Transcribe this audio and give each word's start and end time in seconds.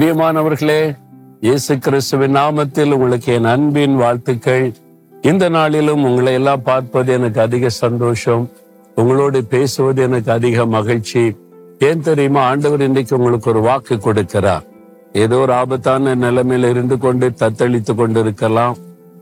பிரியமானவர்களே 0.00 0.96
இயேசு 1.40 1.78
கிறிஸ்துவின் 1.78 2.36
நாமத்தில் 2.36 2.92
உங்களுக்கு 2.92 3.32
என் 3.32 3.44
அன்பின் 3.44 3.96
வாழ்த்துக்கள். 3.96 4.74
இந்த 5.22 5.48
நாளிலும் 5.48 6.04
உங்களை 6.04 6.32
எல்லாம் 6.32 6.62
பார்ப்பது 6.62 7.12
எனக்கு 7.12 7.40
அதிக 7.40 7.68
சந்தோஷம். 7.68 8.50
உங்களோடு 8.94 9.44
பேசுவது 9.44 10.02
எனக்கு 10.02 10.32
அதிக 10.32 10.66
மகிழ்ச்சி. 10.66 11.36
ஏன் 11.78 12.00
தெரியுமா 12.00 12.42
ஆண்டவர் 12.42 12.80
இன்றைக்கு 12.80 13.16
உங்களுக்கு 13.16 13.50
ஒரு 13.50 13.60
வாக்கு 13.60 13.94
கொடுக்கிறார். 13.94 14.62
ஏதோ 15.12 15.36
ஒரு 15.36 15.52
ஆபத்தான 15.52 16.14
நிலைமையில 16.14 16.70
இருந்து 16.70 16.98
கொண்டு 16.98 17.28
தத்தளித்து 17.28 17.94
கொண்டு 17.94 18.20
இருக்கலாம் 18.20 18.76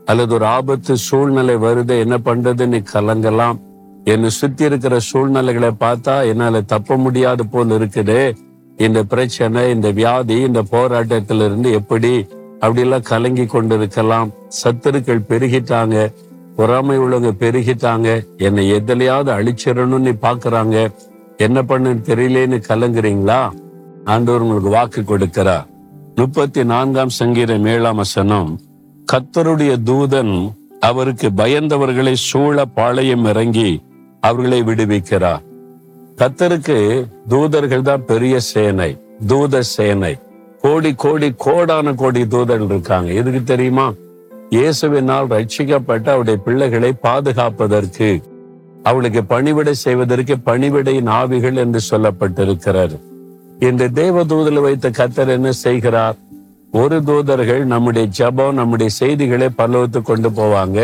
அல்லது 0.05 0.33
ஒரு 0.33 0.45
ஆபத்து 0.45 0.97
சூழ்நிலை 0.97 1.55
வருது 1.55 1.99
என்ன 1.99 2.17
பண்றதுன்னு 2.17 2.85
கலங்கலாம். 2.93 3.59
என்னை 4.03 4.29
சுத்தி 4.29 4.63
இருக்கிற 4.63 4.99
சூழ்நிலைகளை 4.99 5.69
பார்த்தா 5.79 6.27
என்னால 6.27 6.61
தப்ப 6.61 6.95
முடியாது 6.95 7.47
போல் 7.47 7.67
இருக்குதே. 7.67 8.35
இந்த 8.85 8.99
பிரச்சனை 9.11 9.61
இந்த 9.75 9.87
வியாதி 9.99 10.35
இந்த 10.47 10.61
போராட்டத்திலிருந்து 10.73 11.69
எப்படி 11.79 12.11
அப்படிலாம் 12.65 13.09
கலங்கி 13.09 13.45
கொண்டிருக்கலாம். 13.45 14.29
சத்துருக்கள் 14.59 15.27
பெருகிட்டாங்க 15.29 15.95
பொறாமை 16.57 16.95
உள்ளவங்க 17.03 17.31
பெருகிட்டாங்க 17.41 18.07
என்னை 18.45 18.63
எதிலையாவது 18.77 19.31
அழிச்சிடணும்னு 19.37 20.13
பாக்குறாங்க 20.25 20.77
என்ன 21.45 21.59
பண்ணுன்னு 21.69 22.01
தெரியலேன்னு 22.09 22.57
கலங்குறீங்களா? 22.69 23.41
ஆண்டவர் 24.13 24.43
உங்களுக்கு 24.45 24.71
வாக்கு 24.77 25.01
கொடுக்கிறார். 25.01 25.67
முப்பத்தி 26.19 26.63
நான்காம் 26.73 27.13
சங்கீதம் 27.19 27.67
ஏழாம் 27.73 28.01
வசனம் 28.03 28.49
கத்தருடைய 29.07 29.73
தூதன் 29.89 30.33
அவருக்கு 30.89 31.27
பயந்தவர்களை 31.41 32.15
சூழ 32.29 32.65
பாளையம் 32.79 33.25
இறங்கி 33.25 33.69
அவர்களை 34.27 34.59
விடுவிக்கிறார். 34.69 35.43
கத்தருக்கு 36.19 36.77
தூதர்கள் 37.31 37.85
தான் 37.89 38.05
பெரிய 38.09 38.35
சேனை 38.47 38.87
தூத 39.29 39.59
சேனை. 39.75 40.11
கோடி 40.63 40.91
கோடி 41.03 41.27
கோடான 41.45 41.93
கோடி 42.01 42.21
தூதர்கள் 42.33 42.71
இருக்காங்க. 42.73 43.09
எதுக்கு 43.19 43.41
தெரியுமா? 43.51 43.85
இயேசுவினால் 44.55 45.29
ரட்சிக்கப்பட்ட 45.35 46.07
அவருடைய 46.13 46.37
பிள்ளைகளை 46.45 46.91
பாதுகாப்பதற்கு. 47.07 48.09
அவளுக்கு 48.89 49.23
பணிவிடை 49.33 49.75
செய்வதற்கு 49.85 50.35
பணிவிடையின் 50.49 51.09
ஆவிகள் 51.19 51.61
என்று 51.63 51.79
சொல்லப்பட்டிருக்கிறார் 51.91 52.95
இந்த 53.67 53.91
தேவ 54.01 54.23
தூதல 54.31 54.61
வைத்த 54.67 54.89
கத்தர் 54.99 55.35
என்ன 55.37 55.49
செய்கிறார்? 55.65 56.17
ஒரு 56.81 56.97
தூதர்கள் 57.09 57.63
நம்முடைய 57.73 58.07
ஜபம் 58.19 58.57
நம்முடைய 58.61 58.89
செய்திகளை 59.01 59.49
பல்லவத்து 59.59 60.01
கொண்டு 60.09 60.31
போவாங்க. 60.39 60.79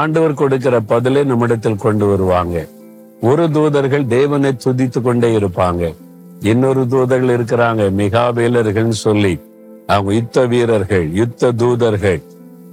ஆண்டவர் 0.00 0.40
கொடுக்கிற 0.40 0.76
பதிலை 0.92 1.22
நம்மிடத்தில் 1.24 1.84
கொண்டு 1.86 2.06
வருவாங்க. 2.06 2.56
ஒரு 3.20 3.50
தூதர்கள் 3.50 4.06
தேவனை 4.06 4.56
துதித்து 4.64 5.00
கொண்டே 5.02 5.38
இருப்பாங்க. 5.38 5.94
இன்னொரு 6.40 6.86
தூதர்கள் 6.86 7.36
இருக்கிறாங்க 7.38 7.82
மிகாவேலர்கள் 8.00 8.88
சொல்லி. 8.88 9.40
அவங்க 9.86 10.14
யுத்த 10.14 10.46
வீரர்கள் 10.46 11.10
யுத்த 11.12 11.52
தூதர்கள். 11.52 12.22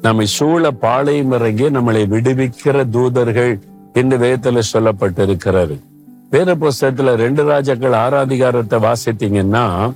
நம்மை 0.01 0.25
சூழ 0.25 0.71
பாளையம் 0.71 1.31
இறங்கி 1.31 1.69
நம்மளை 1.69 2.03
விடுவிக்கிற 2.13 2.89
தூதர்கள் 2.89 3.59
என்று 3.93 4.17
வேதத்துல 4.17 4.61
சொல்லப்பட்டிருக்கிறது. 4.73 5.79
வேத 6.29 6.55
புஸ்தகத்துல 6.55 7.15
ரெண்டு 7.15 7.43
ராஜாக்கள் 7.43 7.91
ஆராதிகாரத்தை 7.91 8.77
வாசித்தீங்கன்னா 8.87 9.93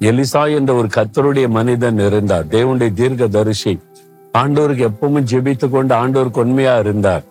எலிசா 0.00 0.54
என்ற 0.54 0.74
ஒரு 0.74 0.88
கத்தருடைய 0.96 1.48
மனிதன் 1.48 1.98
இருந்தார். 1.98 2.46
தேவனுடைய 2.46 2.92
தீர்க்க 2.94 3.28
தரிசி 3.28 3.78
ஆண்டோருக்கு 4.38 4.88
எப்பவும் 4.90 5.24
ஜெபித்து 5.30 5.70
கொண்டு 5.70 5.94
ஆண்டோருக்கு 5.94 6.38
உண்மையா 6.38 6.78
இருந்தார். 6.78 7.24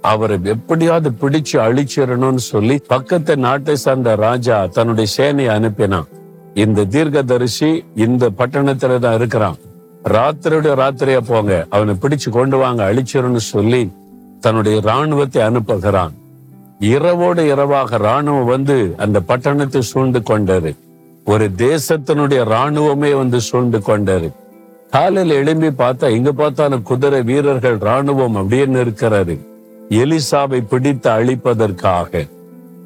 அவரை 0.00 0.38
எப்படியாவது 0.44 1.10
பிடிச்சு 1.22 1.56
அழிச்சிடணும்னு 1.66 2.34
சொல்லி 2.34 2.80
பக்கத்து 2.86 3.36
நாட்டை 3.36 3.76
சார்ந்த 3.76 4.14
ராஜா 4.14 4.66
தன்னுடைய 4.66 5.10
சேனையை 5.16 5.50
அனுப்பினான். 5.56 6.06
இந்த 6.54 6.84
தீர்க்கதரிசி 6.84 7.84
இந்த 7.94 8.30
பட்டணத்துல 8.38 8.98
தான் 8.98 9.14
இருக்கிறான். 9.14 9.56
ராத்திரியோட 10.04 10.70
ராத்திரியா 10.82 11.20
போங்க. 11.26 11.66
அவனை 11.70 11.94
பிடிச்சு 12.02 12.28
கொண்டு 12.30 12.56
வாங்க 12.56 12.92
அழிச்சிடணும்னு 12.92 13.36
சொல்லி 13.36 13.90
தன்னுடைய 14.40 14.80
ராணுவத்தை 14.80 15.42
அனுப்புகிறான். 15.42 16.10
இரவோடு 16.78 17.46
இரவாக 17.46 17.98
ராணுவம் 17.98 18.44
வந்து 18.44 18.94
அந்த 18.96 19.20
பட்டணத்தை 19.20 19.80
சூழ்ந்து 19.80 20.22
கொண்டது. 20.22 20.76
ஒரு 21.24 21.50
தேசத்தினுடைய 21.56 22.44
ராணுவமே 22.54 23.16
வந்து 23.16 23.40
சூழ்ந்து 23.40 23.82
கொண்டது. 23.82 24.30
காலையில் 24.90 25.30
எழும்பி 25.30 25.68
பார்த்தா 25.68 26.08
இங்க 26.08 26.32
பார்த்தாலும் 26.32 26.82
குதிரை 26.82 27.22
வீரர்கள் 27.22 27.76
ராணுவம் 27.76 28.38
அப்படின்னு 28.40 28.78
இருக்கிறாரு 28.84 29.48
எலிசாவை 29.90 30.66
பிடித்து 30.66 31.10
அழிப்பதற்காக. 31.10 32.28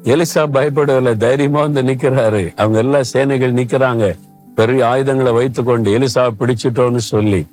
எலிசா 0.03 0.45
பயப்படவில்லை 0.53 1.17
தைரியமா 1.17 1.61
வந்து 1.61 1.81
நிக்கிறாரு. 1.81 2.53
அவங்க 2.55 2.77
எல்லா 2.77 3.03
சேனைகள் 3.03 3.53
நிக்கிறாங்க. 3.53 4.17
பெரிய 4.55 4.87
ஆயுதங்களை 4.87 5.31
வைத்துக்கொண்டு 5.31 5.99
எலிசாவை 5.99 6.29
பிடிச்சிட்டோம்னு 6.39 6.95
சொல்லி. 6.95 7.47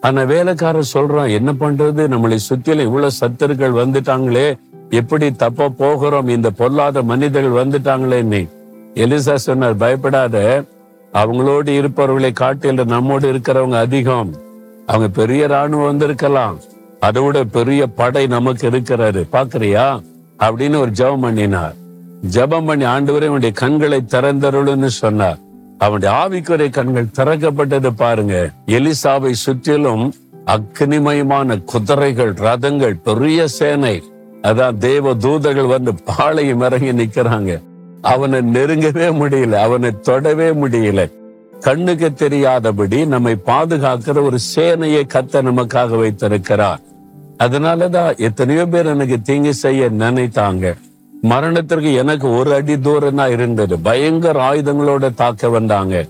ஆனா 0.00 0.22
வேலைக்காரர் 0.22 0.90
சொல்றான் 0.94 1.32
என்ன 1.32 1.52
பண்றது? 1.52 2.08
நம்மளை 2.08 2.38
சுத்தில 2.48 2.80
இவ்வளவு 2.80 3.12
சத்தர்கள் 3.20 3.86
வந்துட்டாங்களே. 3.86 4.58
எப்படி 4.90 5.32
தப்ப 5.32 5.68
போகிறோம்? 5.68 6.28
இந்த 6.28 6.50
பொல்லாத 6.50 7.02
மனிதர்கள் 7.02 7.68
வந்துட்டாங்களே 7.68 8.22
நீ. 8.22 8.46
எலிசா 8.94 9.34
சொன்னார் 9.34 9.76
பயப்படாத. 9.76 10.62
அவங்களோடு 11.12 11.68
இருப்பவர்களை 11.68 12.32
காட்டில் 12.32 12.84
நம்மோடு 12.84 13.32
இருக்கிறவங்க 13.32 13.74
அதிகம். 13.74 14.34
அவங்க 14.86 15.08
பெரிய 15.08 15.46
ராணுவம் 15.46 15.84
வந்திருக்கலாம். 15.84 16.58
அதை 17.00 17.22
விட 17.22 17.44
பெரிய 17.44 17.86
படை 17.86 18.26
நமக்கு 18.26 18.70
இருக்கிறாரு 18.70 19.22
பாக்குறியா 19.32 20.02
அப்படின்னு 20.38 20.78
ஒரு 20.78 20.90
ஜெபம் 20.90 21.20
பண்ணினார். 21.20 21.74
ஜபம் 22.22 22.64
பண்ணி 22.64 22.84
ஆண்டவரே 22.84 23.26
அவனுடைய 23.26 23.52
கண்களை 23.54 23.98
திறந்தருள்னு 24.06 24.86
சொன்னார். 24.86 25.38
அவனுடைய 25.78 26.14
ஆவிக்குறை 26.16 26.70
கண்கள் 26.70 27.14
திறக்கப்பட்டது 27.18 27.90
பாருங்க. 27.96 28.50
எலிசாவை 28.66 29.30
சுற்றிலும் 29.30 30.14
அக்னிமயமான 30.46 31.64
குதிரைகள் 31.64 32.32
ரதங்கள் 32.32 32.96
பெரிய 33.02 33.48
சேனை 33.48 34.02
அதான் 34.42 34.76
தேவ 34.76 35.14
தூதர்கள் 35.14 35.66
வந்து 35.66 35.94
பாளையம் 35.94 36.60
இறங்கி 36.60 36.92
நிக்கிறாங்க. 36.92 37.60
அவனை 38.02 38.38
நெருங்கவே 38.38 39.08
முடியல 39.20 39.52
அவனை 39.52 39.90
தொடவே 40.00 40.50
முடியல. 40.50 41.00
கண்ணுக்கு 41.60 42.14
தெரியாதபடி 42.14 43.06
நம்மை 43.06 43.36
பாதுகாக்கிற 43.46 44.22
ஒரு 44.22 44.38
சேனையை 44.56 45.02
கத்த 45.06 45.42
நமக்காக 45.42 45.98
வைத்திருக்கிறார். 45.98 46.80
அதனாலதான் 47.38 48.16
எத்தனையோ 48.16 48.66
பேர் 48.66 48.86
எனக்கு 48.86 49.20
தீங்கு 49.20 49.54
செய்ய 49.54 49.90
நினைத்தாங்க. 49.90 50.76
மரணத்திற்கு 51.22 51.92
எனக்கு 51.92 52.30
ஒரு 52.36 52.54
அடி 52.54 52.78
தூரம் 52.78 53.14
தான் 53.14 53.30
இருந்தது. 53.30 53.78
பயங்கர 53.78 54.52
ஆயுதங்களோட 54.52 55.14
தாக்க 55.14 55.48
வந்தாங்க. 55.48 56.06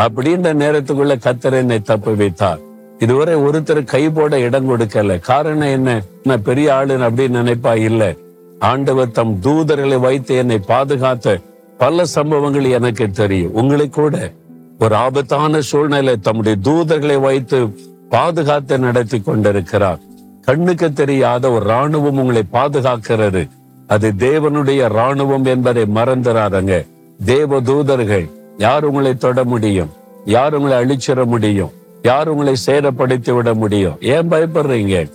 அப்படின்ற 0.00 0.54
நேரத்துக்குள்ள 0.54 1.14
கத்தர் 1.24 1.52
என்னை 1.52 1.80
தப்பு 1.80 2.16
வைத்தார். 2.16 2.58
இதுவரை 2.98 3.34
ஒருத்தர் 3.34 3.84
கை 3.84 4.10
போட 4.10 4.38
இடம் 4.38 4.70
கொடுக்கல. 4.70 5.20
காரணம் 5.20 5.68
என்ன? 5.68 6.02
நான் 6.22 6.42
பெரிய 6.42 6.72
ஆளுன்னு 6.72 7.10
அப்படின்னு 7.10 7.36
நினைப்பா? 7.36 7.76
இல்ல. 7.76 8.14
ஆண்டவர் 8.58 9.10
தம் 9.10 9.38
தூதர்களை 9.42 10.00
வைத்து 10.00 10.36
என்னை 10.36 10.60
பாதுகாத்த 10.68 11.42
பல 11.78 12.04
சம்பவங்கள் 12.04 12.64
எனக்கு 12.64 13.10
தெரியும். 13.10 13.54
உங்களை 13.54 13.88
கூட. 13.88 14.32
ஒரு 14.78 14.94
ஆபத்தான 14.94 15.60
சூழ்நிலை 15.60 16.16
தம்முடைய 16.16 16.56
தூதர்களை 16.62 17.20
வைத்து 17.20 17.78
பாதுகாத்து 18.08 18.78
நடத்தி 18.78 19.20
கொண்டிருக்கிறார். 19.20 20.00
கண்ணுக்கு 20.42 20.92
தெரியாத 20.92 21.50
ஒரு 21.50 21.66
ராணுவம் 21.66 22.18
உங்களை 22.20 22.42
பாதுகாக்கிறது. 22.52 23.48
அது 23.86 24.12
தேவனுடைய 24.18 24.88
ராணுவம் 24.88 25.44
என்பதை 25.44 25.82
மறந்துடாதங்க 25.82 26.86
தேவ 27.24 27.60
தூதர்கள் 27.60 28.28
யார் 28.58 28.84
உங்களை 28.84 29.16
தொட 29.16 29.44
முடியும்? 29.44 29.90
யார் 30.24 30.54
உங்களை 30.54 30.76
அழிச்சிட 30.78 31.24
முடியும்? 31.24 31.70
யார் 32.02 32.28
உங்களை 32.28 32.54
சேதப்படுத்தி 32.66 33.34
விட 33.34 33.54
முடியும்? 33.54 33.96
ஏன் 34.00 34.28
பயப்படுறீங்க? 34.28 35.10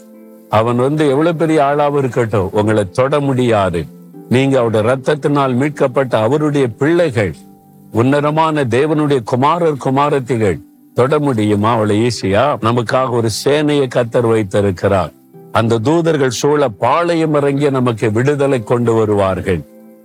அவன் 0.49 0.75
வந்து 0.75 1.09
எவ்வளவு 1.09 1.37
பெரிய 1.37 1.63
ஆளாவும் 1.63 1.97
இருக்கட்டும் 1.97 2.49
உங்களை 2.51 2.89
தொட 2.89 3.19
முடியாது. 3.19 3.85
நீங்க 4.29 4.59
அவருடைய 4.59 4.95
ரத்தத்தினால் 4.95 5.53
மீட்கப்பட்ட 5.53 6.17
அவருடைய 6.19 6.67
பிள்ளைகள் 6.67 7.35
உன்னதமான 7.91 8.63
தேவனுடைய 8.63 9.23
குமாரர் 9.23 9.81
குமாரத்திகள் 9.85 10.59
தொட 10.93 11.19
முடியுமா 11.19 11.71
அவளை 11.73 12.07
ஈஸியா 12.07 12.43
நமக்காக 12.61 13.09
ஒரு 13.09 13.29
சேனையை 13.43 13.87
கத்தர் 13.95 14.27
வைத்திருக்கிறார். 14.27 15.11
அந்த 15.51 15.77
தூதர்கள் 15.77 16.29
சூழ 16.29 16.69
பாளையம் 16.69 17.33
இறங்கி 17.33 17.69
நமக்கு 17.69 18.11
விடுதலை 18.11 18.63
கொண்டு 18.63 18.93
வருவார்கள். 18.93 19.61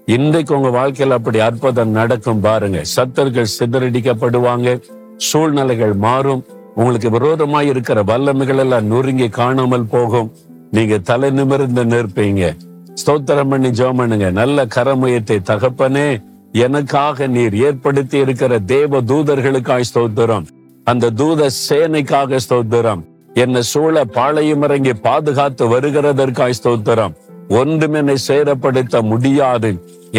இன்றைக்கு 0.07 0.61
உங்க 0.61 0.71
வாழ்க்கையில 0.79 1.11
அப்படி 1.11 1.39
அற்புதம் 1.41 1.89
நடக்கும் 1.89 2.41
பாருங்க. 2.41 2.83
சத்தர்கள் 2.97 3.55
சிதறடிக்கப்படுவாங்க 3.59 4.83
சூழ்நிலைகள் 5.17 5.93
மாறும். 5.93 6.45
உங்களுக்கு 6.75 7.11
விரோதமாய் 7.11 7.67
இருக்கிற 7.67 8.03
வல்லமைகள் 8.03 8.57
எல்லாம் 8.57 8.87
நொறுங்கி 8.87 9.29
காணாமல் 9.29 9.91
போகும். 9.91 10.33
நீங்க 10.71 10.99
தலை 10.99 11.31
நிமிர்ந்து 11.31 11.85
நிற்பீங்க. 11.85 12.57
ஸ்தோத்திரம் 13.05 13.49
பண்ணி 13.49 13.69
ஜெபம் 13.69 13.97
பண்ணுங்க. 13.97 14.31
நல்ல 14.31 14.65
கரமுயத்தை 14.75 15.39
தகப்பனே 15.51 16.23
எனக்காக 16.65 17.27
நீர் 17.27 17.55
ஏற்படுத்தி 17.69 18.17
இருக்கிற 18.25 18.59
தேவ 18.73 19.01
தூதர்களுக்காய் 19.11 19.89
ஸ்தோத்திரம். 19.89 20.45
அந்த 20.85 21.11
தூத 21.21 21.49
சேனைக்காக 21.69 22.39
ஸ்தோத்திரம். 22.45 23.03
என்ன 23.43 23.63
சூழ 23.71 24.05
பாளையம் 24.17 24.63
இறங்கி 24.67 24.93
பாதுகாத்து 25.07 25.65
வருகிறதற்காய் 25.73 26.59
ஸ்தோத்திரம். 26.61 27.15
ஒன்றும் 27.49 27.97
என்னை 28.01 28.17
சேரப்படுத்த 28.29 29.03
முடியாது. 29.03 29.71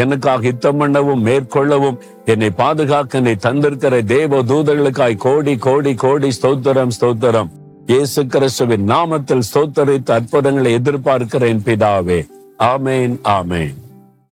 எனக்காக 0.01 0.45
யுத்தம் 0.48 0.80
பண்ணவும் 0.81 1.24
மேற்கொள்ளவும் 1.28 1.98
என்னை 2.25 2.50
பாதுகாக்க 2.62 3.18
என்னை 3.18 3.36
தந்திருக்கிற 3.48 4.04
தேவ 4.13 4.42
தூதர்களுக்காய் 4.51 5.18
கோடி 5.25 5.56
கோடி 5.68 5.94
கோடி 6.04 6.31
ஸ்தோத்திரம் 6.38 6.94
ஸ்தோத்திரம். 7.00 7.50
இயேசு 7.94 8.22
கிறிஸ்துவின் 8.36 8.88
நாமத்தில் 8.94 9.48
ஸ்தோத்தரித்த 9.50 10.12
அற்புதங்களை 10.19 10.72
எதிர்பார்க்கிறேன் 10.75 11.66
பிதாவே. 11.68 12.22
ஆமேன் 12.74 13.18
ஆமேன். 13.40 13.75